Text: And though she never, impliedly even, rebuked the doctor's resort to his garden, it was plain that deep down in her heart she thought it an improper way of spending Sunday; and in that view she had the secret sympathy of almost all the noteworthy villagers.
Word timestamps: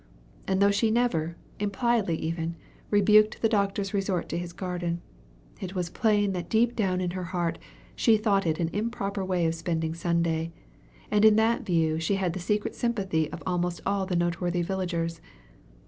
And 0.47 0.59
though 0.59 0.71
she 0.71 0.89
never, 0.89 1.37
impliedly 1.59 2.15
even, 2.15 2.55
rebuked 2.89 3.39
the 3.43 3.47
doctor's 3.47 3.93
resort 3.93 4.29
to 4.29 4.37
his 4.39 4.51
garden, 4.51 4.99
it 5.59 5.75
was 5.75 5.91
plain 5.91 6.31
that 6.31 6.49
deep 6.49 6.75
down 6.75 6.99
in 7.01 7.11
her 7.11 7.25
heart 7.25 7.59
she 7.95 8.17
thought 8.17 8.47
it 8.47 8.59
an 8.59 8.69
improper 8.69 9.23
way 9.23 9.45
of 9.45 9.53
spending 9.53 9.93
Sunday; 9.93 10.51
and 11.11 11.23
in 11.23 11.35
that 11.35 11.67
view 11.67 11.99
she 11.99 12.15
had 12.15 12.33
the 12.33 12.39
secret 12.39 12.73
sympathy 12.73 13.31
of 13.31 13.43
almost 13.45 13.79
all 13.85 14.07
the 14.07 14.15
noteworthy 14.15 14.63
villagers. 14.63 15.21